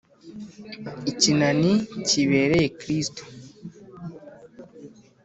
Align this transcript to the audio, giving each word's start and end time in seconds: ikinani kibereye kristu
ikinani 1.11 1.71
kibereye 2.07 2.65
kristu 2.79 3.23